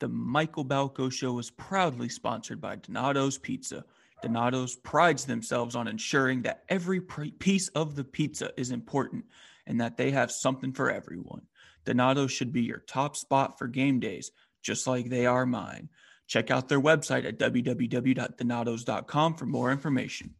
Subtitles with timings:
[0.00, 3.84] The Michael Balko Show is proudly sponsored by Donato's Pizza.
[4.22, 9.24] Donato's prides themselves on ensuring that every piece of the pizza is important
[9.66, 11.42] and that they have something for everyone.
[11.84, 14.30] Donato's should be your top spot for game days,
[14.62, 15.88] just like they are mine.
[16.26, 20.34] Check out their website at www.donatos.com for more information.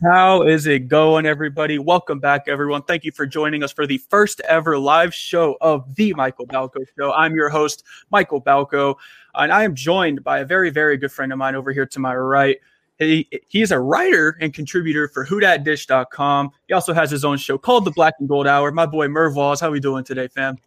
[0.00, 1.76] How is it going, everybody?
[1.76, 2.82] Welcome back, everyone.
[2.82, 6.84] Thank you for joining us for the first ever live show of the Michael Balko
[6.96, 7.12] Show.
[7.14, 8.94] I'm your host, Michael Balko,
[9.34, 11.98] and I am joined by a very, very good friend of mine over here to
[11.98, 12.58] my right.
[13.00, 16.52] He, he's a writer and contributor for whodatdish.com.
[16.68, 18.70] He also has his own show called The Black and Gold Hour.
[18.70, 20.58] My boy Merv Walls, how are we doing today, fam?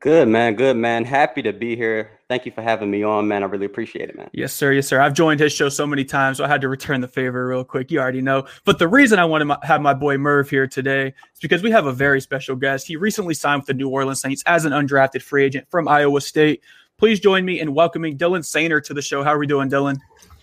[0.00, 1.04] Good man, good man.
[1.04, 2.18] Happy to be here.
[2.28, 3.44] Thank you for having me on, man.
[3.44, 4.28] I really appreciate it, man.
[4.32, 4.72] Yes, sir.
[4.72, 5.00] Yes, sir.
[5.00, 7.62] I've joined his show so many times, so I had to return the favor real
[7.62, 7.92] quick.
[7.92, 8.46] You already know.
[8.64, 11.70] But the reason I want to have my boy Merv here today is because we
[11.70, 12.88] have a very special guest.
[12.88, 16.20] He recently signed with the New Orleans Saints as an undrafted free agent from Iowa
[16.20, 16.64] State.
[16.98, 19.22] Please join me in welcoming Dylan Soehner to the show.
[19.22, 19.98] How are we doing, Dylan?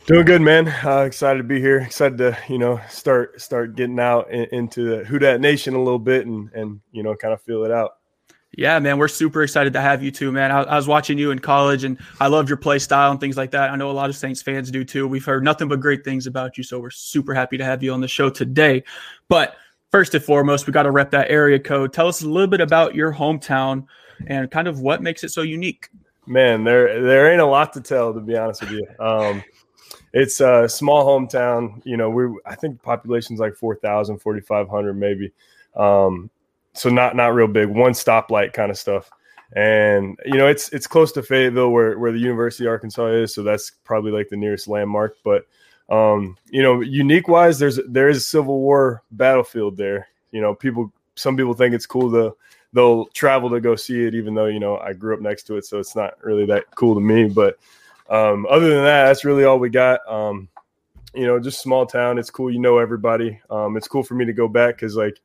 [0.06, 0.70] Doing good, man.
[0.86, 1.80] Uh, excited to be here.
[1.80, 5.80] Excited to you know start start getting out in, into the Who Dat Nation a
[5.80, 7.98] little bit and and you know kind of feel it out.
[8.56, 10.52] Yeah, man, we're super excited to have you too, man.
[10.52, 13.36] I, I, was watching you in college, and I loved your play style and things
[13.36, 13.72] like that.
[13.72, 15.08] I know a lot of Saints fans do too.
[15.08, 17.92] We've heard nothing but great things about you, so we're super happy to have you
[17.94, 18.84] on the show today.
[19.28, 19.56] But
[19.92, 21.94] first and foremost, we got to rep that area code.
[21.94, 23.88] Tell us a little bit about your hometown
[24.28, 25.90] and kind of what makes it so unique.
[26.28, 28.88] Man, there there ain't a lot to tell, to be honest with you.
[29.00, 29.44] Um,
[30.14, 31.82] it's a small hometown.
[31.86, 35.32] You know, we I think population's like 4,000, 4,500 maybe.
[35.76, 36.30] Um,
[36.74, 39.10] so not not real big, one stoplight kind of stuff.
[39.56, 43.34] And you know, it's it's close to Fayetteville, where where the University of Arkansas is,
[43.34, 45.16] so that's probably like the nearest landmark.
[45.24, 45.46] But
[45.90, 50.08] um, you know, unique wise, there's there is a Civil War battlefield there.
[50.32, 52.36] You know, people some people think it's cool to
[52.74, 55.58] they'll travel to go see it, even though you know I grew up next to
[55.58, 57.26] it, so it's not really that cool to me.
[57.26, 57.58] But
[58.10, 60.00] um, other than that, that's really all we got.
[60.12, 60.50] Um,
[61.14, 62.18] you know, just small town.
[62.18, 62.52] It's cool.
[62.52, 63.40] You know everybody.
[63.52, 65.22] Um, it's cool for me to go back because like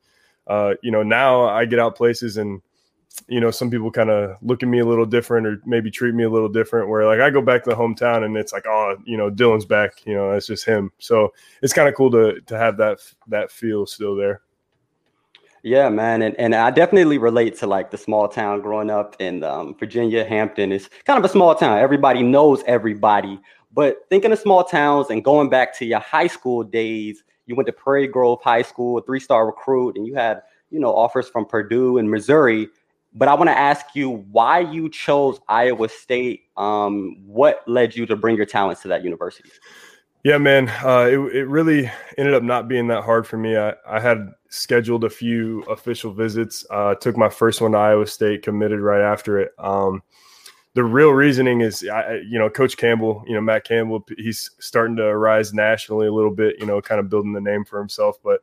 [0.49, 2.61] uh, you know, now I get out places and
[3.27, 6.13] you know, some people kind of look at me a little different or maybe treat
[6.13, 6.89] me a little different.
[6.89, 9.65] Where like I go back to the hometown and it's like, oh, you know, Dylan's
[9.65, 10.05] back.
[10.05, 10.91] You know, that's just him.
[10.99, 14.41] So it's kind of cool to to have that that feel still there.
[15.61, 19.43] Yeah, man, and, and I definitely relate to like the small town growing up in
[19.43, 20.23] um, Virginia.
[20.23, 21.79] Hampton is kind of a small town.
[21.79, 23.39] Everybody knows everybody.
[23.73, 27.65] But thinking of small towns and going back to your high school days, you went
[27.65, 31.27] to Prairie Grove High School, a three star recruit, and you had you know offers
[31.27, 32.69] from Purdue and Missouri.
[33.15, 36.43] But I want to ask you why you chose Iowa State.
[36.55, 39.49] Um, what led you to bring your talents to that university?
[40.23, 43.57] Yeah, man, uh, it, it really ended up not being that hard for me.
[43.57, 46.65] I, I had scheduled a few official visits.
[46.69, 49.53] Uh, took my first one to Iowa State, committed right after it.
[49.57, 50.03] Um,
[50.75, 54.95] the real reasoning is, I, you know, Coach Campbell, you know, Matt Campbell, he's starting
[54.97, 58.17] to rise nationally a little bit, you know, kind of building the name for himself,
[58.23, 58.41] but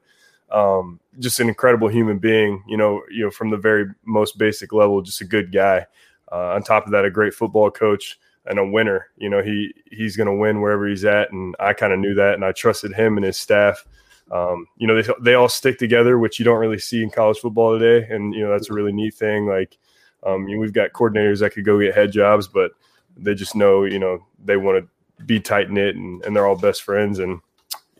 [0.50, 4.72] um, just an incredible human being, you know, you know, from the very most basic
[4.72, 5.86] level, just a good guy.
[6.30, 9.08] Uh, on top of that, a great football coach and a winner.
[9.16, 12.14] You know, he he's going to win wherever he's at, and I kind of knew
[12.14, 13.84] that, and I trusted him and his staff.
[14.30, 17.38] Um, you know, they they all stick together, which you don't really see in college
[17.38, 19.46] football today, and you know that's a really neat thing.
[19.46, 19.78] Like
[20.22, 22.72] um, you know, we've got coordinators that could go get head jobs, but
[23.16, 26.56] they just know, you know, they want to be tight knit and, and they're all
[26.56, 27.18] best friends.
[27.18, 27.40] And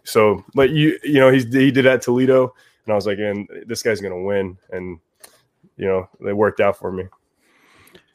[0.04, 3.48] so, but you, you know, he's, he did at Toledo and I was like, and
[3.66, 4.58] this guy's going to win.
[4.70, 4.98] And,
[5.76, 7.04] you know, they worked out for me.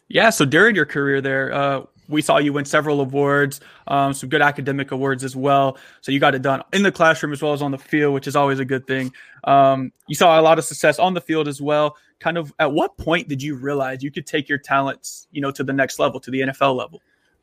[0.07, 0.29] Yeah.
[0.29, 4.41] So during your career there, uh, we saw you win several awards, um, some good
[4.41, 5.77] academic awards as well.
[6.01, 8.28] So you got it done in the classroom as well as on the field, which
[8.28, 9.13] is always a good thing.
[9.43, 12.72] Um, you saw a lot of success on the field as well kind of at
[12.72, 15.99] what point did you realize you could take your talents, you know, to the next
[15.99, 17.02] level, to the NFL level?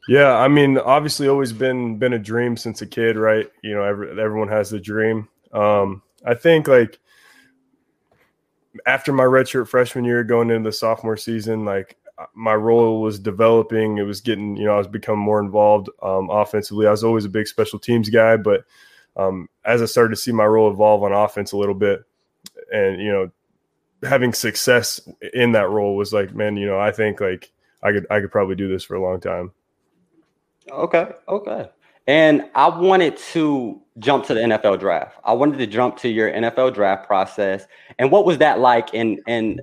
[0.08, 3.50] Yeah, I mean, obviously, always been been a dream since a kid, right?
[3.62, 5.28] You know, every, everyone has the dream.
[5.52, 6.98] Um, I think like
[8.86, 11.97] after my redshirt freshman year, going into the sophomore season, like
[12.34, 13.98] my role was developing.
[13.98, 16.86] It was getting, you know, I was becoming more involved um, offensively.
[16.86, 18.64] I was always a big special teams guy, but
[19.16, 22.04] um, as I started to see my role evolve on offense a little bit,
[22.72, 23.30] and you know,
[24.06, 25.00] having success
[25.34, 27.50] in that role was like, man, you know, I think like
[27.82, 29.52] I could I could probably do this for a long time.
[30.70, 31.70] Okay, okay.
[32.06, 35.18] And I wanted to jump to the NFL draft.
[35.24, 37.66] I wanted to jump to your NFL draft process.
[37.98, 38.94] And what was that like?
[38.94, 39.60] And and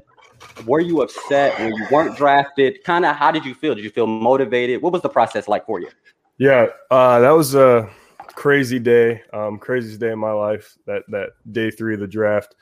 [0.66, 2.84] were you upset when you weren't drafted?
[2.84, 3.76] Kind of how did you feel?
[3.76, 4.82] Did you feel motivated?
[4.82, 5.90] What was the process like for you?
[6.38, 7.90] Yeah, uh, that was a
[8.28, 10.78] crazy day, um, craziest day of my life.
[10.86, 12.56] That that day three of the draft.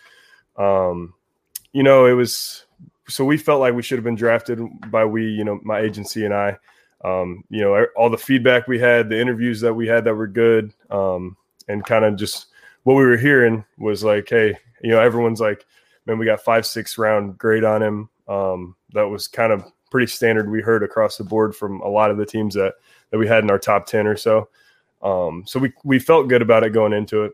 [0.58, 1.14] Um,
[1.72, 2.66] you know, it was
[3.08, 4.60] so we felt like we should have been drafted
[4.90, 6.58] by we, you know, my agency and I.
[7.04, 10.28] Um, you know, all the feedback we had, the interviews that we had that were
[10.28, 11.36] good, um,
[11.68, 12.48] and kind of just
[12.84, 15.66] what we were hearing was like, hey, you know, everyone's like,
[16.06, 18.10] man, we got five, six round grade on him.
[18.28, 20.50] Um, that was kind of pretty standard.
[20.50, 22.74] We heard across the board from a lot of the teams that
[23.12, 24.50] that we had in our top ten or so.
[25.02, 27.34] Um, so we we felt good about it going into it.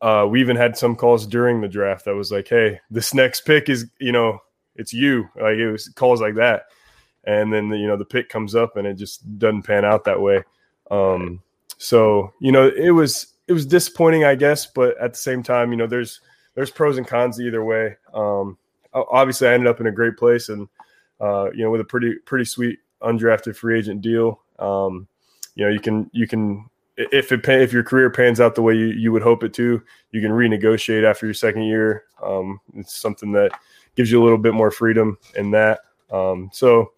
[0.00, 3.42] Uh, we even had some calls during the draft that was like, "Hey, this next
[3.42, 4.38] pick is you know
[4.76, 6.64] it's you." Like it was calls like that
[7.28, 10.04] and then the, you know the pick comes up and it just doesn't pan out
[10.04, 10.42] that way.
[10.90, 11.42] Um,
[11.76, 15.70] so you know it was it was disappointing, I guess, but at the same time,
[15.70, 16.20] you know there's
[16.58, 17.94] there's pros and cons either way.
[18.12, 18.58] Um,
[18.92, 20.68] obviously, I ended up in a great place and
[21.20, 24.40] uh, you know with a pretty pretty sweet undrafted free agent deal.
[24.58, 25.06] Um,
[25.54, 28.74] you know you can you can if it if your career pans out the way
[28.74, 32.02] you, you would hope it to, you can renegotiate after your second year.
[32.20, 33.52] Um, it's something that
[33.94, 35.82] gives you a little bit more freedom in that.
[36.10, 36.90] Um, so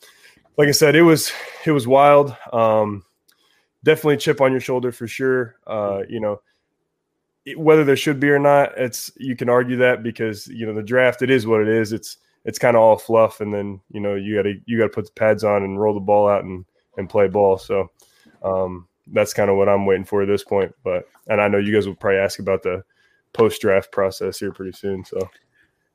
[0.57, 1.33] like I said, it was
[1.67, 2.35] it was wild.
[2.51, 3.05] Um,
[3.85, 5.57] definitely chip on your shoulder for sure.
[5.67, 6.41] Uh, you know,
[7.57, 10.83] whether there should be or not, it's you can argue that because you know the
[10.83, 11.93] draft it is what it is.
[11.93, 14.85] It's it's kind of all fluff, and then you know you got to you got
[14.85, 16.65] to put the pads on and roll the ball out and
[16.97, 17.59] and play ball.
[17.59, 17.91] So
[18.43, 20.75] um, that's kind of what I'm waiting for at this point.
[20.85, 22.85] But and I know you guys will probably ask about the
[23.33, 25.05] post draft process here pretty soon.
[25.05, 25.31] So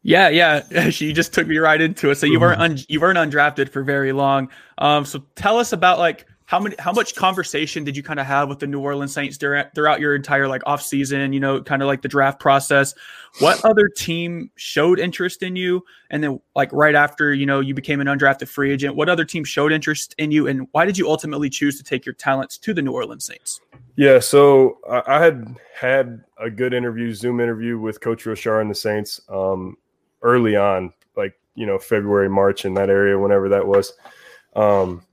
[0.01, 0.89] yeah, yeah.
[0.91, 2.15] She just took me right into it.
[2.15, 4.49] So you weren't un- you weren't undrafted for very long.
[4.77, 8.27] Um, so tell us about like how many how much conversation did you kind of
[8.27, 11.33] have with the New Orleans Saints during, throughout your entire like off season?
[11.33, 12.93] You know, kind of like the draft process.
[13.39, 15.83] What other team showed interest in you?
[16.11, 19.25] And then like right after you know you became an undrafted free agent, what other
[19.25, 20.47] team showed interest in you?
[20.47, 23.59] And why did you ultimately choose to take your talents to the New Orleans Saints?
[23.95, 28.75] Yeah, so I had had a good interview, Zoom interview with Coach Roushar and the
[28.75, 29.21] Saints.
[29.29, 29.77] Um,
[30.21, 33.93] early on, like you know February, March in that area, whenever that was.
[34.55, 35.04] Um,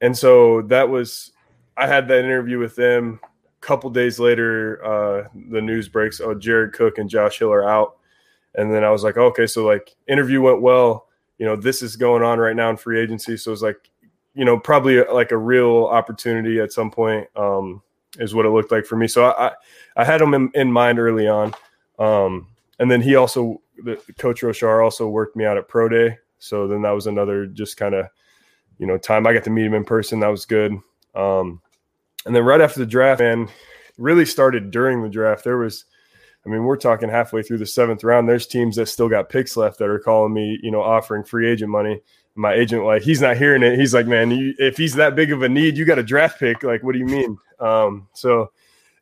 [0.00, 1.32] and so that was
[1.76, 3.20] I had that interview with them.
[3.22, 7.68] A couple days later, uh, the news breaks: oh, Jared Cook and Josh Hill are
[7.68, 7.96] out.
[8.54, 11.06] And then I was like, okay, so like interview went well.
[11.38, 13.90] You know, this is going on right now in free agency, so it's like,
[14.34, 17.28] you know, probably like a real opportunity at some point.
[17.36, 17.82] Um,
[18.18, 19.06] is what it looked like for me.
[19.06, 19.52] So I,
[19.96, 21.54] I had him in, in mind early on.
[21.98, 22.48] Um,
[22.78, 26.18] and then he also the coach Roushar also worked me out at pro day.
[26.38, 28.06] So then that was another just kind of,
[28.78, 30.20] you know, time I got to meet him in person.
[30.20, 30.72] That was good.
[31.14, 31.60] Um,
[32.26, 33.48] and then right after the draft, man,
[33.96, 35.44] really started during the draft.
[35.44, 35.84] There was,
[36.46, 38.28] I mean, we're talking halfway through the seventh round.
[38.28, 41.48] There's teams that still got picks left that are calling me, you know, offering free
[41.48, 42.00] agent money.
[42.34, 43.78] My agent, like, he's not hearing it.
[43.78, 46.38] He's like, man, you, if he's that big of a need, you got a draft
[46.38, 46.62] pick.
[46.62, 47.36] Like, what do you mean?
[47.58, 48.52] Um, so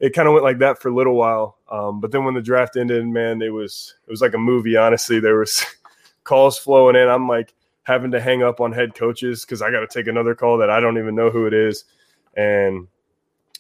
[0.01, 1.59] it kind of went like that for a little while.
[1.71, 4.77] Um, but then when the draft ended, man, it was it was like a movie.
[4.77, 5.65] Honestly, there was
[6.25, 7.09] calls flowing in.
[7.09, 7.55] I'm like
[7.87, 10.71] having to hang up on head coaches because I got to take another call that
[10.71, 11.85] I don't even know who it is.
[12.37, 12.89] And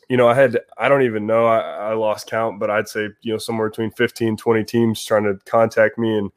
[0.08, 1.46] you know, I had I don't even know.
[1.46, 5.24] I, I lost count, but I'd say you know somewhere between 15, 20 teams trying
[5.24, 6.30] to contact me and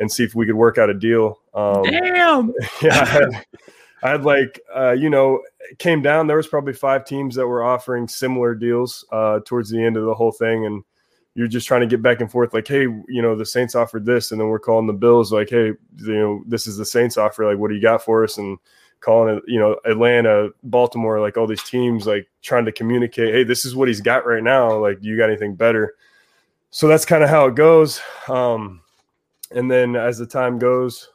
[0.00, 1.40] and see if we could work out a deal.
[1.52, 2.52] Um, Damn.
[2.82, 3.00] Yeah.
[3.00, 3.46] I had,
[4.02, 5.42] I had like uh, you know
[5.78, 6.26] came down.
[6.26, 10.04] There was probably five teams that were offering similar deals uh, towards the end of
[10.04, 10.82] the whole thing, and
[11.34, 12.54] you're just trying to get back and forth.
[12.54, 15.50] Like, hey, you know, the Saints offered this, and then we're calling the Bills like,
[15.50, 17.44] hey, you know, this is the Saints offer.
[17.44, 18.38] Like, what do you got for us?
[18.38, 18.58] And
[19.00, 23.44] calling it, you know, Atlanta, Baltimore, like all these teams, like trying to communicate, hey,
[23.44, 24.78] this is what he's got right now.
[24.78, 25.94] Like, you got anything better?
[26.70, 28.00] So that's kind of how it goes.
[28.28, 28.80] Um,
[29.50, 31.08] and then as the time goes,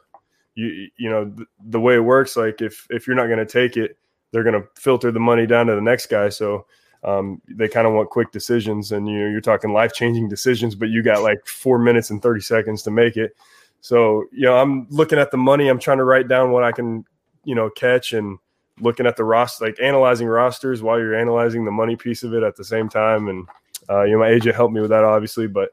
[0.54, 3.46] you you know the, the way it works like if if you're not going to
[3.46, 3.96] take it
[4.32, 6.66] they're going to filter the money down to the next guy so
[7.02, 10.74] um, they kind of want quick decisions and you know you're talking life changing decisions
[10.74, 13.34] but you got like four minutes and 30 seconds to make it
[13.80, 16.72] so you know i'm looking at the money i'm trying to write down what i
[16.72, 17.04] can
[17.44, 18.38] you know catch and
[18.80, 22.42] looking at the roster like analyzing rosters while you're analyzing the money piece of it
[22.42, 23.48] at the same time and
[23.88, 25.70] uh, you know my agent helped me with that obviously but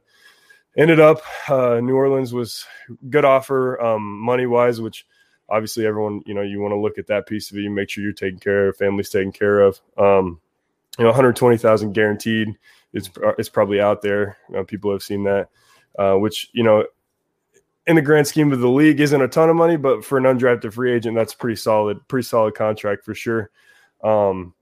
[0.78, 2.66] ended up uh, New Orleans was
[3.10, 5.06] good offer um, money wise, which
[5.50, 7.62] obviously everyone you know you want to look at that piece of it.
[7.62, 9.82] You make sure you're taken care of, family's taken care of.
[9.98, 10.40] Um,
[10.98, 12.50] you know, 120,000 guaranteed.
[12.94, 14.38] It's it's probably out there.
[14.50, 15.50] You know, people have seen that,
[15.98, 16.86] uh, which you know.
[17.86, 20.26] In the grand scheme of the league, isn't a ton of money, but for an
[20.26, 23.50] undrafted free agent, that's pretty solid, pretty solid contract for sure.
[24.04, 24.54] Um,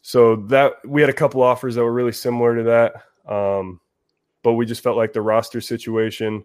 [0.00, 3.30] so that we had a couple offers that were really similar to that.
[3.30, 3.80] Um,
[4.42, 6.44] but we just felt like the roster situation,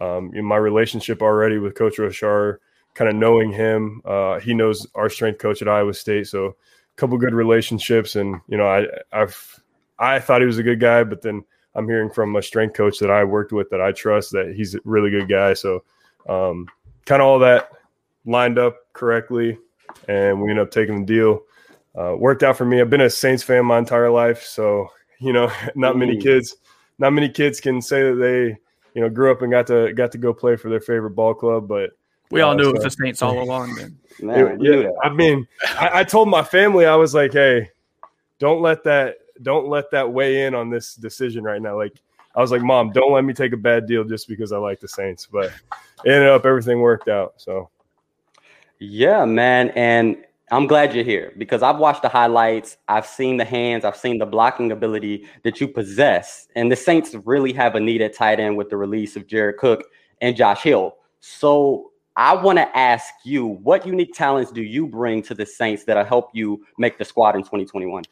[0.00, 2.58] um, in my relationship already with Coach Roushar,
[2.94, 6.56] kind of knowing him, uh, he knows our strength coach at Iowa State, so
[6.96, 8.16] couple good relationships.
[8.16, 9.60] And you know, I I've
[9.98, 12.98] I thought he was a good guy, but then I'm hearing from a strength coach
[13.00, 15.54] that I worked with that I trust that he's a really good guy.
[15.54, 15.84] So,
[16.28, 16.68] um,
[17.04, 17.70] kind of all that
[18.24, 19.58] lined up correctly,
[20.08, 21.42] and we ended up taking the deal.
[21.96, 22.80] Uh, worked out for me.
[22.80, 24.88] I've been a Saints fan my entire life, so
[25.20, 26.56] you know, not many kids,
[26.98, 28.56] not many kids can say that they,
[28.94, 31.34] you know, grew up and got to got to go play for their favorite ball
[31.34, 31.68] club.
[31.68, 31.90] But
[32.30, 33.74] we all uh, knew so, it was the Saints all along.
[33.74, 35.46] Then, Man, yeah, I mean,
[35.78, 37.70] I, I told my family I was like, hey,
[38.38, 41.76] don't let that don't let that weigh in on this decision right now.
[41.76, 42.00] Like
[42.34, 44.80] I was like, Mom, don't let me take a bad deal just because I like
[44.80, 45.26] the Saints.
[45.26, 45.46] But
[46.04, 47.34] it ended up everything worked out.
[47.36, 47.70] So
[48.78, 49.70] yeah, man.
[49.70, 52.76] And I'm glad you're here because I've watched the highlights.
[52.88, 53.84] I've seen the hands.
[53.84, 56.48] I've seen the blocking ability that you possess.
[56.54, 59.56] And the Saints really have a need at tight end with the release of Jared
[59.56, 59.84] Cook
[60.20, 60.96] and Josh Hill.
[61.20, 65.84] So I want to ask you, what unique talents do you bring to the Saints
[65.84, 68.04] that'll help you make the squad in 2021?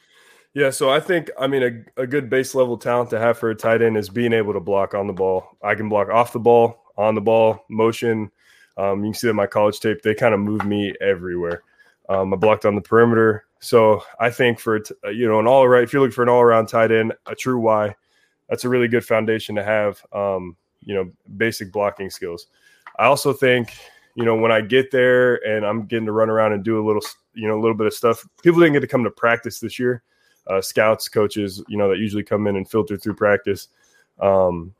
[0.54, 3.50] Yeah, so I think I mean a, a good base level talent to have for
[3.50, 5.56] a tight end is being able to block on the ball.
[5.62, 8.30] I can block off the ball, on the ball, motion.
[8.76, 11.62] Um, you can see that my college tape; they kind of move me everywhere.
[12.10, 15.66] Um, I blocked on the perimeter, so I think for uh, you know an all
[15.66, 15.84] right.
[15.84, 17.94] If you're looking for an all around tight end, a true Y,
[18.50, 20.04] that's a really good foundation to have.
[20.12, 22.48] Um, you know, basic blocking skills.
[22.98, 23.72] I also think
[24.14, 26.84] you know when I get there and I'm getting to run around and do a
[26.84, 27.02] little
[27.34, 28.26] you know a little bit of stuff.
[28.42, 30.02] People didn't get to come to practice this year
[30.46, 33.68] uh, scouts, coaches, you know, that usually come in and filter through practice.
[34.20, 34.74] Um,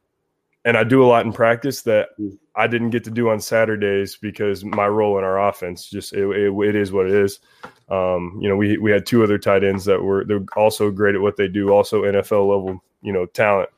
[0.65, 2.11] and I do a lot in practice that
[2.55, 6.25] I didn't get to do on Saturdays because my role in our offense just it,
[6.25, 7.41] it, it is what it is.
[7.89, 11.17] Um, you know, we we had two other tight ends that were they're also great
[11.17, 13.71] at what they do, also NFL level, you know, talent.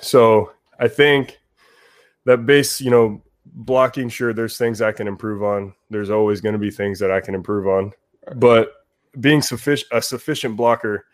[0.00, 1.38] So I think
[2.24, 3.22] that base, you know,
[3.58, 5.74] blocking, sure, there's things I can improve on.
[5.90, 7.92] There's always going to be things that I can improve on,
[8.36, 8.72] but
[9.20, 11.06] being sufficient a sufficient blocker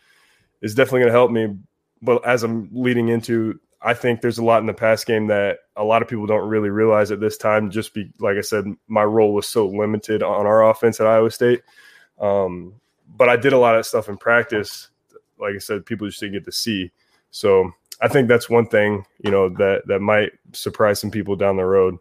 [0.61, 1.57] is definitely going to help me.
[2.03, 5.61] But as I'm leading into, I think there's a lot in the pass game that
[5.77, 7.71] a lot of people don't really realize at this time.
[7.71, 11.31] Just be like I said, my role was so limited on our offense at Iowa
[11.31, 11.63] State.
[12.21, 12.75] Um,
[13.17, 14.89] but I did a lot of stuff in practice.
[15.39, 16.93] Like I said, people just didn't get to see.
[17.31, 17.73] So
[18.03, 21.65] I think that's one thing you know that that might surprise some people down the
[21.65, 21.97] road.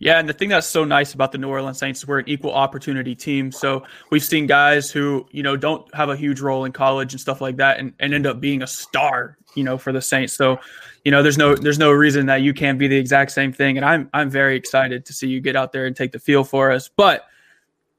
[0.00, 2.28] Yeah, and the thing that's so nice about the New Orleans Saints is we're an
[2.28, 3.52] equal opportunity team.
[3.52, 7.20] So we've seen guys who, you know, don't have a huge role in college and
[7.20, 10.32] stuff like that and, and end up being a star, you know, for the Saints.
[10.32, 10.58] So,
[11.04, 13.76] you know, there's no there's no reason that you can't be the exact same thing.
[13.76, 16.48] And I'm I'm very excited to see you get out there and take the field
[16.48, 16.90] for us.
[16.94, 17.24] But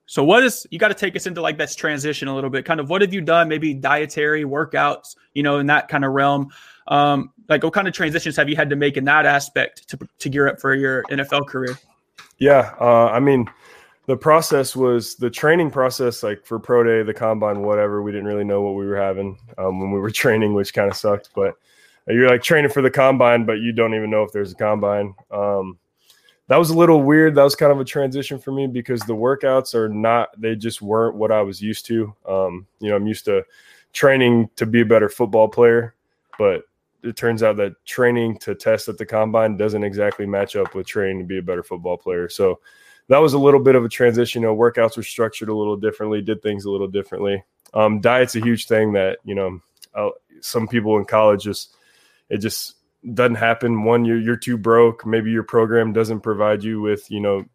[0.05, 2.65] so what is you got to take us into like this transition a little bit.
[2.65, 3.47] Kind of what have you done?
[3.47, 6.49] Maybe dietary workouts, you know, in that kind of realm.
[6.87, 9.99] Um, like what kind of transitions have you had to make in that aspect to
[10.19, 11.77] to gear up for your NFL career?
[12.37, 13.47] Yeah, uh, I mean,
[14.07, 18.01] the process was the training process, like for pro day, the combine, whatever.
[18.01, 20.89] We didn't really know what we were having um, when we were training, which kind
[20.89, 21.29] of sucked.
[21.35, 21.55] But
[22.07, 25.15] you're like training for the combine, but you don't even know if there's a combine.
[25.31, 25.79] Um,
[26.47, 27.33] that was a little weird.
[27.35, 30.81] That was kind of a transition for me because the workouts are not, they just
[30.81, 32.13] weren't what I was used to.
[32.27, 33.43] Um, you know, I'm used to
[33.93, 35.95] training to be a better football player,
[36.37, 36.65] but
[37.05, 40.87] it turns out that training to test at the combine doesn't exactly match up with
[40.87, 42.27] training to be a better football player.
[42.27, 42.59] So
[43.07, 44.41] that was a little bit of a transition.
[44.41, 47.43] You know, workouts were structured a little differently, did things a little differently.
[47.73, 49.59] Um, diet's a huge thing that you know
[49.93, 50.09] uh,
[50.41, 51.75] some people in college just
[52.29, 52.75] it just
[53.13, 53.83] doesn't happen.
[53.83, 55.05] One, you're you're too broke.
[55.05, 57.45] Maybe your program doesn't provide you with you know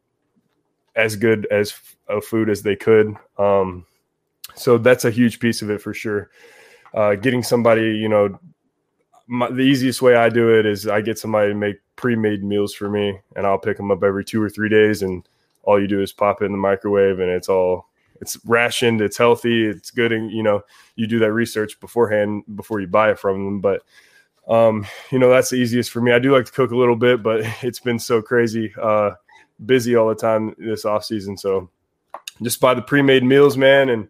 [0.95, 1.75] as good as
[2.09, 3.15] a food as they could.
[3.39, 3.87] Um,
[4.55, 6.31] so that's a huge piece of it for sure.
[6.93, 8.39] Uh, getting somebody you know
[9.31, 12.75] my, the easiest way I do it is I get somebody to make pre-made meals
[12.75, 15.27] for me, and I'll pick them up every two or three days, and
[15.63, 17.87] all you do is pop it in the microwave, and it's all
[18.21, 20.63] it's rationed, it's healthy, it's good, and you know
[20.97, 23.61] you do that research beforehand before you buy it from them.
[23.61, 23.83] But
[24.49, 26.11] um, you know that's the easiest for me.
[26.11, 29.13] I do like to cook a little bit, but it's been so crazy, uh,
[29.65, 31.37] busy all the time this off season.
[31.37, 31.71] So
[32.43, 34.09] just buy the pre-made meals, man, and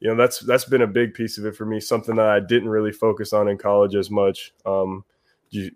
[0.00, 2.40] you know that's that's been a big piece of it for me something that i
[2.40, 4.52] didn't really focus on in college as much.
[4.64, 5.04] Um,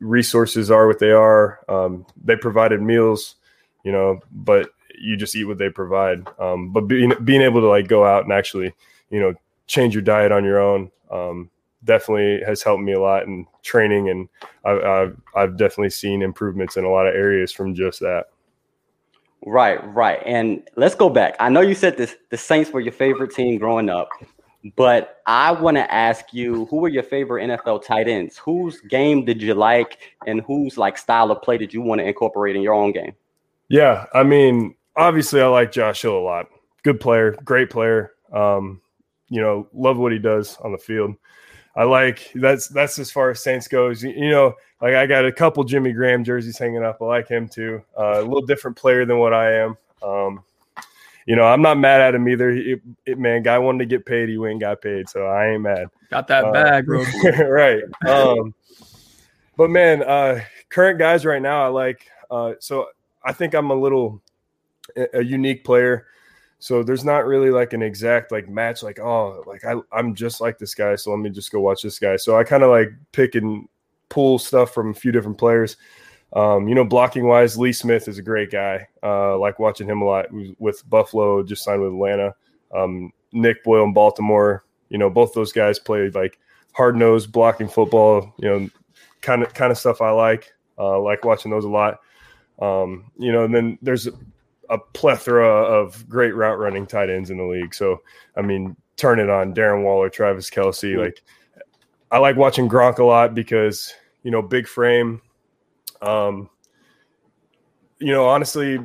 [0.01, 1.61] resources are what they are.
[1.69, 3.37] Um, they provided meals
[3.85, 6.27] you know but you just eat what they provide.
[6.39, 8.73] Um, but being, being able to like go out and actually
[9.11, 9.35] you know
[9.67, 11.51] change your diet on your own um,
[11.85, 14.09] definitely has helped me a lot in training.
[14.09, 14.29] And
[14.65, 18.27] I've, I've, I've definitely seen improvements in a lot of areas from just that
[19.45, 20.21] Right, right.
[20.25, 21.35] And let's go back.
[21.41, 24.09] I know you said this the Saints were your favorite team growing up,
[24.77, 28.39] But I want to ask you, who were your favorite NFL tight ends?
[28.39, 32.07] Whose game did you like, and whose like style of play did you want to
[32.07, 33.15] incorporate in your own game?
[33.69, 36.47] Yeah, I mean, obviously, I like Josh Hill a lot.
[36.85, 38.13] Good player, great player.
[38.33, 38.81] Um,
[39.29, 41.15] you know, love what he does on the field.
[41.75, 44.03] I like that's that's as far as Saints goes.
[44.03, 47.01] You, you, know, like I got a couple Jimmy Graham jerseys hanging up.
[47.01, 47.83] I like him too.
[47.99, 49.79] Uh, a little different player than what I am.
[50.03, 50.43] Um,
[51.25, 52.51] you know, I'm not mad at him either.
[52.51, 52.77] He,
[53.07, 54.29] it, man, guy wanted to get paid.
[54.29, 55.89] He went and got paid, so I ain't mad.
[56.11, 57.05] Got that uh, bag, bro.
[57.49, 57.83] right.
[58.07, 58.55] Um,
[59.57, 62.09] but man, uh, current guys right now, I like.
[62.31, 62.89] Uh, so
[63.25, 64.21] I think I'm a little
[65.15, 66.07] a unique player.
[66.63, 70.41] So there's not really like an exact like match, like, oh, like I, I'm just
[70.41, 70.95] like this guy.
[70.95, 72.15] So let me just go watch this guy.
[72.15, 73.69] So I kind of like pick and
[74.11, 75.77] pull stuff from a few different players.
[76.35, 78.87] Um, you know, blocking wise, Lee Smith is a great guy.
[79.03, 80.27] Uh, like watching him a lot
[80.61, 82.33] with Buffalo, just signed with Atlanta.
[82.73, 86.39] Um, Nick Boyle in Baltimore, you know, both those guys played like
[86.75, 88.71] hard nosed blocking football, you know,
[89.21, 90.55] kind of kind of stuff I like.
[90.79, 91.99] Uh, like watching those a lot.
[92.61, 94.09] Um, you know, and then there's
[94.73, 97.75] a plethora of great route running tight ends in the league.
[97.75, 98.01] So,
[98.37, 100.97] I mean, turn it on Darren Waller, Travis Kelce.
[100.97, 101.23] Like,
[102.11, 105.21] I like watching Gronk a lot because, you know, big frame.
[106.01, 106.49] Um,
[107.99, 108.79] you know, honestly,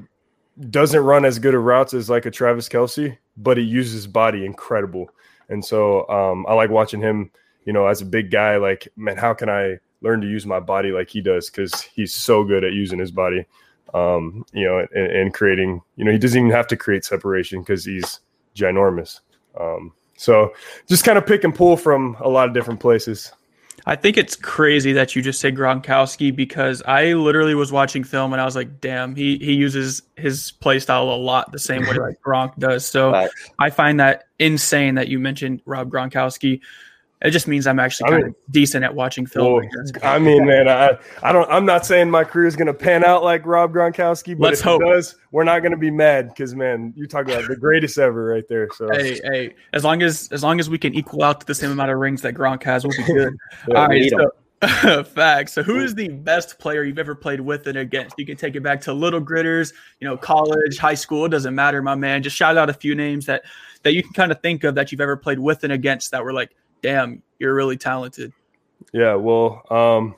[0.70, 4.08] doesn't run as good of routes as like a Travis Kelce, but he uses his
[4.08, 5.10] body incredible.
[5.48, 7.32] And so um, I like watching him,
[7.64, 10.60] you know, as a big guy, like, man, how can I learn to use my
[10.60, 11.50] body like he does?
[11.50, 13.46] Because he's so good at using his body
[13.94, 17.62] um, you know, and, and, creating, you know, he doesn't even have to create separation
[17.62, 18.20] because he's
[18.56, 19.22] ginormous.
[19.60, 20.54] Um, so
[20.88, 23.32] just kind of pick and pull from a lot of different places.
[23.86, 28.34] I think it's crazy that you just say Gronkowski because I literally was watching film
[28.34, 31.84] and I was like, damn, he he uses his play style a lot the same
[31.84, 32.86] way like Gronk does.
[32.86, 33.30] So right.
[33.60, 36.60] I find that insane that you mentioned Rob Gronkowski.
[37.22, 39.54] It just means I'm actually kind I mean, of decent at watching film.
[39.54, 41.50] Well, I mean, man, I, I don't.
[41.50, 44.60] I'm not saying my career is going to pan out like Rob Gronkowski, but Let's
[44.60, 44.84] if hope.
[44.84, 47.98] it does, we're not going to be mad because, man, you talk about the greatest
[47.98, 48.70] ever right there.
[48.76, 51.56] So, hey, hey, as long as as long as we can equal out to the
[51.56, 53.34] same amount of rings that Gronk has, we'll be good.
[53.68, 55.54] yeah, All right, so, facts.
[55.54, 58.14] So, who is the best player you've ever played with and against?
[58.20, 61.26] You can take it back to little gritters, you know, college, high school.
[61.26, 62.22] It doesn't matter, my man.
[62.22, 63.42] Just shout out a few names that
[63.82, 66.24] that you can kind of think of that you've ever played with and against that
[66.24, 68.34] were like damn, you're really talented.
[68.94, 70.16] Yeah, well, um,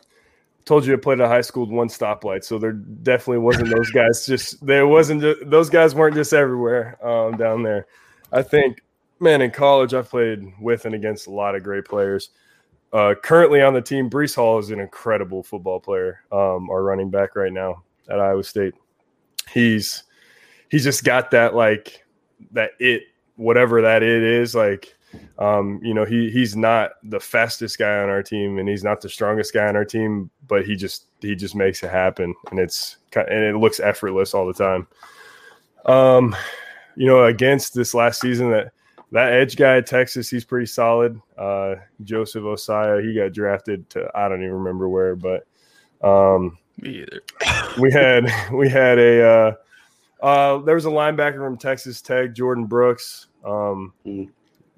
[0.66, 3.90] told you I played at high school with one stoplight, so there definitely wasn't those
[3.94, 4.26] guys.
[4.26, 7.88] Just there wasn't just, those guys weren't just everywhere um, down there.
[8.32, 8.82] I think,
[9.20, 12.30] man, in college I played with and against a lot of great players.
[12.92, 16.24] Uh, currently on the team, Breece Hall is an incredible football player.
[16.32, 18.74] Um, our running back right now at Iowa State.
[19.52, 20.04] He's
[20.70, 22.06] he's just got that like
[22.52, 23.04] that it
[23.36, 24.96] whatever that it is like
[25.38, 29.02] um, you know, he he's not the fastest guy on our team, and he's not
[29.02, 32.60] the strongest guy on our team, but he just he just makes it happen, and
[32.60, 34.88] it's and it looks effortless all the time.
[35.86, 36.36] Um,
[36.96, 38.74] you know, against this last season, that
[39.12, 41.20] that edge guy at Texas, he's pretty solid.
[41.38, 45.48] Uh, Joseph Ossai, he got drafted to I don't even remember where, but
[46.02, 47.22] um, me either.
[47.80, 49.54] we had we had a uh,
[50.22, 53.28] uh, there was a linebacker from Texas Tech, Jordan Brooks.
[53.46, 54.30] Um, mm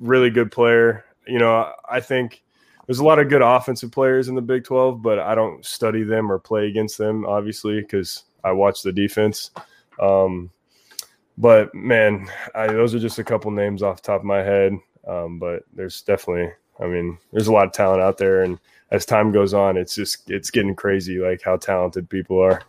[0.02, 1.06] really good player.
[1.26, 2.44] You know, I think
[2.86, 6.04] there's a lot of good offensive players in the Big 12, but I don't study
[6.04, 9.52] them or play against them, obviously, because I watch the defense.
[10.00, 10.50] Um,
[11.38, 14.78] but man, I, those are just a couple names off top of my head.
[15.08, 18.60] Um, but there's definitely, I mean, there's a lot of talent out there, and
[18.92, 22.62] as time goes on, it's just it's getting crazy, like how talented people are.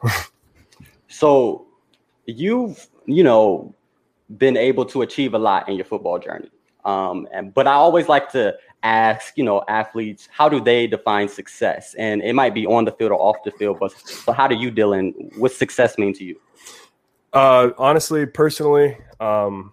[1.08, 1.66] so,
[2.24, 3.74] you've you know
[4.38, 6.50] been able to achieve a lot in your football journey.
[6.84, 11.28] Um, and, but I always like to ask, you know, athletes, how do they define
[11.28, 11.94] success?
[11.94, 13.94] And it might be on the field or off the field, but,
[14.26, 16.40] but how do you deal in what success mean to you?
[17.32, 19.72] Uh, honestly, personally, um,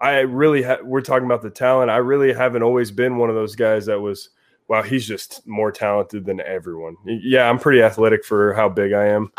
[0.00, 1.90] I really ha- we're talking about the talent.
[1.90, 4.30] I really haven't always been one of those guys that was,
[4.68, 6.96] wow, he's just more talented than everyone.
[7.04, 9.32] Yeah, I'm pretty athletic for how big I am,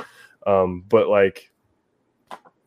[0.47, 1.51] um, but like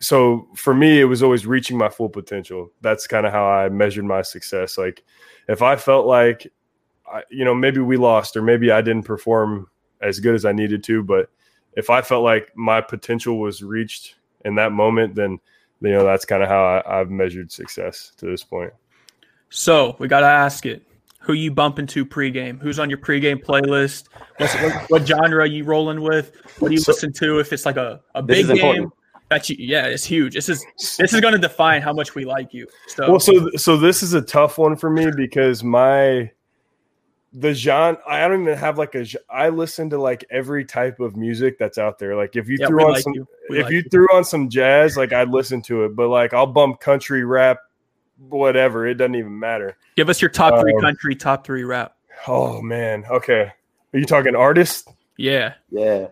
[0.00, 2.70] so for me, it was always reaching my full potential.
[2.80, 4.76] That's kind of how I measured my success.
[4.76, 5.04] Like
[5.48, 6.52] if I felt like,
[7.10, 9.68] I, you know, maybe we lost or maybe I didn't perform
[10.00, 11.30] as good as I needed to, but
[11.76, 15.38] if I felt like my potential was reached in that moment, then
[15.80, 18.72] you know that's kind of how I, have measured success to this point.
[19.50, 20.82] So we got to ask it:
[21.20, 22.60] Who you bump into pregame?
[22.60, 24.08] Who's on your pregame playlist?
[24.38, 26.34] what, what, genre are you rolling with?
[26.58, 27.38] What do you so, listen to?
[27.38, 28.92] If it's like a, a big game, important
[29.28, 30.34] That's yeah, it's huge.
[30.34, 30.64] This is
[30.98, 32.66] this is going to define how much we like you.
[32.86, 36.30] So well, so so this is a tough one for me because my
[37.32, 41.16] the genre I don't even have like a I listen to like every type of
[41.16, 42.14] music that's out there.
[42.14, 43.26] Like if you yeah, threw on like some you.
[43.50, 46.32] if like you, you threw on some jazz, like I'd listen to it, but like
[46.32, 47.58] I'll bump country rap,
[48.18, 48.86] whatever.
[48.86, 49.76] It doesn't even matter.
[49.96, 51.96] Give us your top three um, country, top three rap.
[52.28, 53.52] Oh man, okay.
[53.92, 54.88] Are you talking artist?
[55.16, 56.08] Yeah, yeah.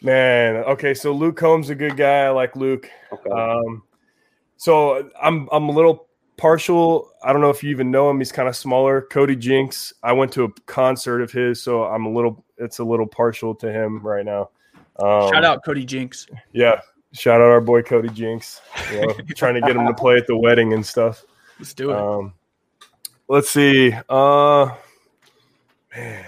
[0.00, 0.94] Man, okay.
[0.94, 2.26] So Luke Combs a good guy.
[2.26, 2.88] I like Luke.
[3.12, 3.30] Okay.
[3.30, 3.82] Um,
[4.56, 7.10] so I'm I'm a little partial.
[7.22, 8.18] I don't know if you even know him.
[8.18, 9.02] He's kind of smaller.
[9.02, 9.92] Cody Jinks.
[10.02, 12.44] I went to a concert of his, so I'm a little.
[12.56, 14.50] It's a little partial to him right now.
[14.96, 16.26] Um, Shout out Cody Jinks.
[16.52, 16.80] Yeah.
[17.12, 18.60] Shout out our boy Cody Jinks.
[18.92, 21.24] You know, trying to get him to play at the wedding and stuff.
[21.58, 21.96] Let's do it.
[21.96, 22.34] Um,
[23.28, 23.92] let's see.
[24.08, 24.74] Uh,
[25.96, 26.24] man,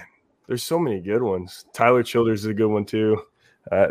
[0.47, 1.65] there's so many good ones.
[1.73, 3.21] Tyler Childers is a good one too.
[3.69, 3.87] Uh,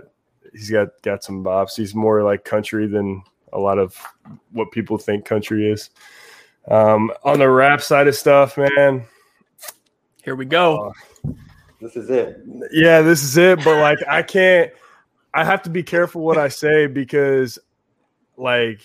[0.53, 1.77] he's got got some bops.
[1.77, 3.97] He's more like country than a lot of
[4.53, 5.91] what people think country is.
[6.69, 9.05] Um, on the rap side of stuff, man.
[10.23, 10.93] Here we go.
[11.25, 11.33] Uh,
[11.81, 12.43] this is it.
[12.73, 13.65] Yeah, this is it.
[13.65, 14.71] But like, I can't.
[15.33, 17.59] I have to be careful what I say because,
[18.37, 18.81] like,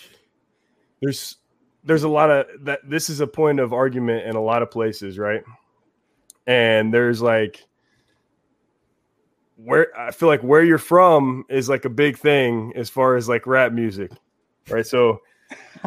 [1.02, 1.38] there's
[1.84, 2.80] there's a lot of that.
[2.90, 5.44] This is a point of argument in a lot of places, right?
[6.48, 7.66] And there's like
[9.56, 13.30] where I feel like where you're from is like a big thing as far as
[13.30, 14.12] like rap music,
[14.70, 14.86] right?
[14.86, 15.22] So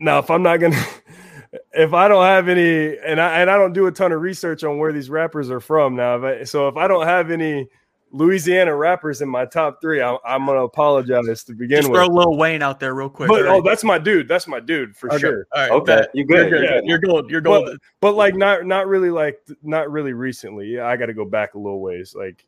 [0.00, 0.84] now, if I'm not gonna,
[1.72, 4.64] if I don't have any, and I and I don't do a ton of research
[4.64, 7.68] on where these rappers are from now, if I, so if I don't have any
[8.12, 11.82] Louisiana rappers in my top three, I, am gonna apologize to begin with.
[11.82, 11.98] Just with.
[11.98, 13.28] Throw Lil Wayne out there real quick.
[13.28, 13.52] But, oh, right?
[13.56, 14.28] Oh, that's my dude.
[14.28, 15.18] That's my dude for okay.
[15.18, 15.46] sure.
[15.52, 16.48] All right, okay, you good?
[16.48, 16.70] You're, good.
[16.70, 16.80] Yeah.
[16.84, 17.30] you're gold.
[17.30, 17.66] You're gold.
[17.66, 20.68] But, but like not not really like not really recently.
[20.68, 22.14] Yeah, I got to go back a little ways.
[22.16, 22.46] Like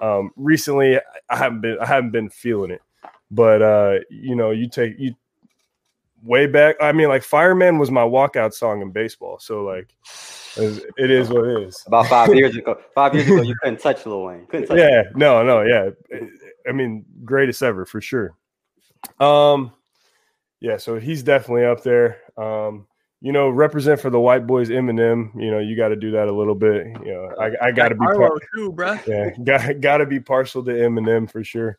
[0.00, 2.82] um, recently, I haven't been I haven't been feeling it,
[3.30, 5.14] but uh, you know, you take you
[6.22, 6.76] way back.
[6.80, 9.94] I mean, like Fireman was my walkout song in baseball, so like
[10.56, 11.82] it is what it is.
[11.86, 14.46] About five years ago, five years ago, you couldn't touch Lil Wayne.
[14.46, 15.12] Couldn't touch yeah, him.
[15.16, 15.90] no, no, yeah.
[16.68, 18.34] I mean, greatest ever for sure.
[19.20, 19.72] Um,
[20.60, 22.18] yeah, so he's definitely up there.
[22.36, 22.86] Um,
[23.20, 25.30] you know, represent for the white boys, Eminem.
[25.34, 26.86] You know, you got to do that a little bit.
[27.04, 28.98] You know, I, I got to be par- too, bro.
[29.06, 31.78] Yeah, got got to be partial to Eminem for sure.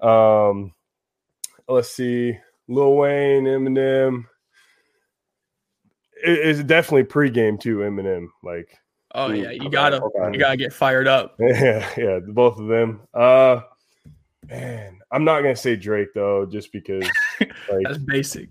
[0.00, 0.72] Um,
[1.68, 4.26] let's see, Lil Wayne, Eminem.
[6.24, 8.28] It, it's definitely pregame too, Eminem.
[8.44, 8.78] Like,
[9.14, 10.00] oh yeah, you gotta
[10.32, 11.36] you gotta get fired up.
[11.40, 13.00] Yeah, yeah, both of them.
[13.12, 13.62] Uh,
[14.48, 17.02] man, I'm not gonna say Drake though, just because
[17.40, 18.50] like, that's basic.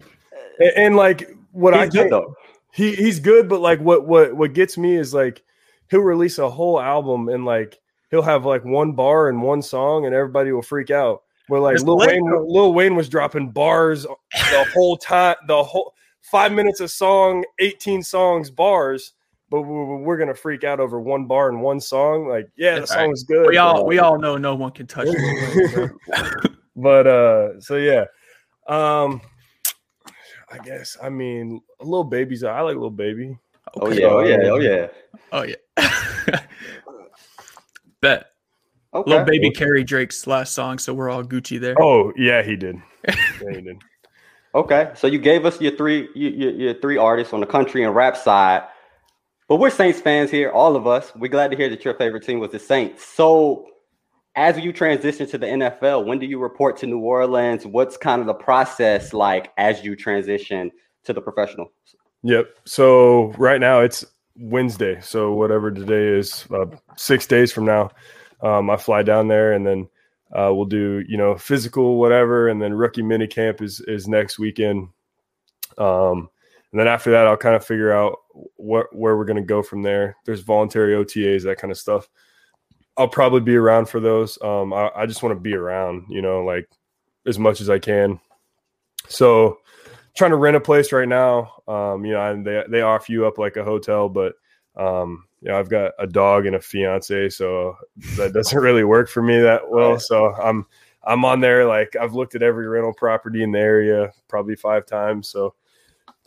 [0.60, 2.36] And, and like what he's I good though.
[2.74, 5.44] He he's good, but like what what what gets me is like
[5.89, 7.80] he'll release a whole album and like
[8.12, 11.24] he'll have like one bar and one song and everybody will freak out.
[11.48, 16.52] Where like Lil Wayne, Lil Wayne was dropping bars the whole time, the whole five
[16.52, 19.13] minutes a song, 18 songs, bars,
[19.52, 22.28] but we're gonna freak out over one bar and one song.
[22.28, 23.48] Like, yeah, the song is good.
[23.48, 25.91] We all we all know no one can touch it.
[26.76, 28.06] but uh, so yeah.
[28.68, 29.22] Um,
[30.56, 30.98] I guess.
[31.02, 32.44] I mean, a little baby's.
[32.44, 33.38] I like Lil Baby.
[33.76, 34.04] Oh, okay.
[34.04, 34.88] Oh yeah, oh yeah,
[35.34, 36.39] oh yeah, oh yeah.
[38.02, 38.26] Bet.
[38.94, 39.12] Okay.
[39.12, 41.76] Lil Baby carry Drake's last song, so we're all Gucci there.
[41.82, 42.78] Oh yeah, he did.
[43.41, 43.78] Yeah, he did.
[44.56, 47.94] okay, so you gave us your three your, your three artists on the country and
[47.94, 48.63] rap side,
[49.48, 51.12] but we're Saints fans here, all of us.
[51.15, 53.06] We're glad to hear that your favorite team was the Saints.
[53.06, 53.68] So
[54.36, 57.65] as you transition to the NFL, when do you report to New Orleans?
[57.65, 60.71] What's kind of the process like as you transition
[61.06, 61.71] to the professional?
[62.24, 62.48] Yep.
[62.65, 64.04] So right now it's
[64.36, 65.00] Wednesday.
[65.02, 66.65] So whatever today is, uh,
[66.98, 67.91] six days from now,
[68.41, 69.88] um, I fly down there and then
[70.34, 74.39] uh, we'll do you know physical whatever, and then rookie mini camp is is next
[74.39, 74.89] weekend.
[75.78, 76.30] Um,
[76.71, 78.17] and then after that, I'll kind of figure out
[78.56, 80.17] what where we're going to go from there.
[80.26, 82.10] There's voluntary OTAs, that kind of stuff.
[82.97, 84.38] I'll probably be around for those.
[84.41, 86.69] Um, I, I just want to be around, you know, like
[87.25, 88.19] as much as I can.
[89.08, 89.60] So,
[90.15, 91.53] trying to rent a place right now.
[91.67, 94.36] Um, you know, and they they offer you up like a hotel, but
[94.77, 97.75] um, you know, I've got a dog and a fiance, so
[98.17, 99.99] that doesn't really work for me that well.
[99.99, 100.65] So I'm
[101.03, 104.86] I'm on there like I've looked at every rental property in the area probably five
[104.86, 105.29] times.
[105.29, 105.53] So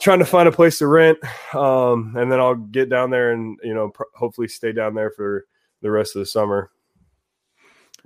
[0.01, 1.19] trying to find a place to rent,
[1.55, 5.11] um, and then I'll get down there and you know pr- hopefully stay down there
[5.11, 5.47] for
[5.83, 6.71] the rest of the summer.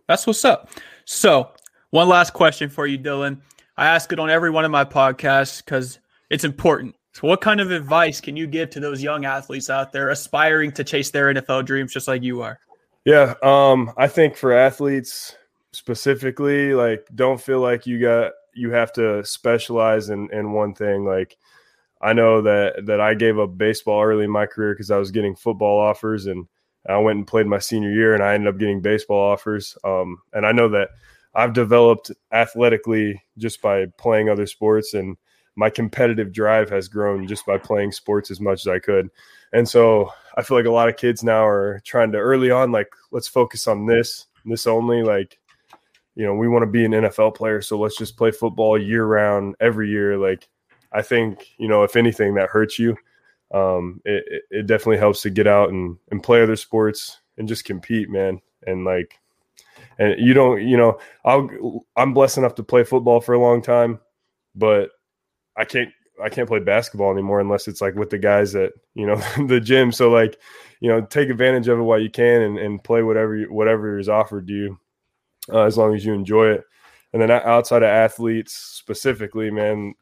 [0.09, 0.71] That's what's up.
[1.05, 1.51] So,
[1.91, 3.41] one last question for you, Dylan.
[3.77, 5.99] I ask it on every one of my podcasts because
[6.31, 6.95] it's important.
[7.13, 10.73] So, what kind of advice can you give to those young athletes out there aspiring
[10.73, 12.59] to chase their NFL dreams just like you are?
[13.05, 15.37] Yeah, um, I think for athletes
[15.73, 21.05] specifically, like don't feel like you got you have to specialize in in one thing.
[21.05, 21.37] Like
[22.01, 25.11] I know that that I gave up baseball early in my career because I was
[25.11, 26.47] getting football offers, and
[26.88, 29.77] I went and played my senior year, and I ended up getting baseball offers.
[29.85, 30.88] Um, and I know that
[31.35, 35.16] I've developed athletically just by playing other sports, and
[35.55, 39.11] my competitive drive has grown just by playing sports as much as I could.
[39.53, 42.73] And so I feel like a lot of kids now are trying to early on,
[42.73, 45.03] like, let's focus on this, this only.
[45.03, 45.38] Like,
[46.14, 49.05] you know, we want to be an NFL player, so let's just play football year
[49.05, 50.16] round, every year.
[50.16, 50.49] Like,
[50.92, 52.97] I think, you know, if anything, that hurts you.
[53.53, 57.65] Um, it, it definitely helps to get out and, and play other sports and just
[57.65, 58.41] compete, man.
[58.67, 59.19] And like,
[59.99, 63.62] and you don't, you know, I'll, I'm blessed enough to play football for a long
[63.62, 64.01] time,
[64.55, 64.91] but
[65.57, 65.91] I can't
[66.23, 69.61] I can't play basketball anymore unless it's like with the guys at you know the
[69.61, 69.93] gym.
[69.93, 70.38] So like,
[70.81, 74.09] you know, take advantage of it while you can and, and play whatever whatever is
[74.09, 74.79] offered to you,
[75.53, 76.65] uh, as long as you enjoy it.
[77.12, 79.95] And then outside of athletes specifically, man,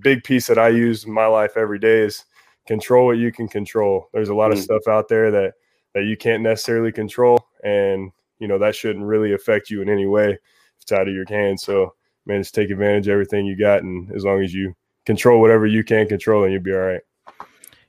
[0.00, 2.24] big piece that I use in my life every day is
[2.68, 4.08] control what you can control.
[4.12, 4.54] There's a lot mm.
[4.54, 5.54] of stuff out there that
[5.94, 10.06] that you can't necessarily control, and you know that shouldn't really affect you in any
[10.06, 11.64] way if it's out of your hands.
[11.64, 11.94] So
[12.26, 14.74] man, just take advantage of everything you got, and as long as you
[15.06, 17.00] control whatever you can control, and you'll be all right.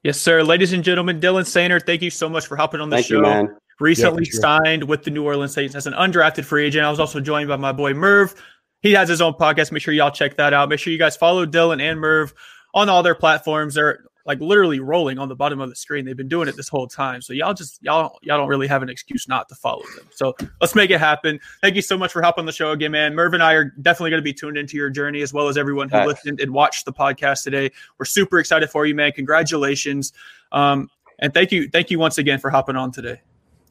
[0.01, 0.41] Yes, sir.
[0.41, 3.17] Ladies and gentlemen, Dylan Soehner, thank you so much for hopping on the thank show.
[3.17, 3.57] You, man.
[3.81, 4.41] Recently yeah, sure.
[4.41, 6.85] signed with the New Orleans Saints as an undrafted free agent.
[6.85, 8.33] I was also joined by my boy Merv.
[8.81, 9.71] He has his own podcast.
[9.71, 10.69] Make sure y'all check that out.
[10.69, 12.33] Make sure you guys follow Dylan and Merv
[12.73, 13.75] on all their platforms.
[13.75, 16.05] They're like literally rolling on the bottom of the screen.
[16.05, 17.19] They've been doing it this whole time.
[17.19, 20.07] So y'all just y'all y'all don't really have an excuse not to follow them.
[20.11, 21.39] So let's make it happen.
[21.61, 23.15] Thank you so much for helping the show again, man.
[23.15, 25.57] Merv and I are definitely going to be tuned into your journey as well as
[25.57, 26.07] everyone who nice.
[26.09, 27.71] listened and watched the podcast today.
[27.97, 29.13] We're super excited for you, man.
[29.13, 30.13] Congratulations.
[30.51, 33.21] Um, and thank you, thank you once again for hopping on today.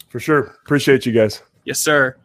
[0.08, 0.56] For sure.
[0.64, 1.40] Appreciate you guys.
[1.66, 2.16] Yes, sir.